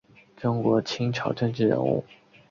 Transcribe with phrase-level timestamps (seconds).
[0.35, 2.03] 中国清朝政治人物。